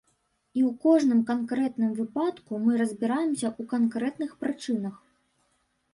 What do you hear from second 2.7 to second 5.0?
разбіраемся ў канкрэтных прычынах.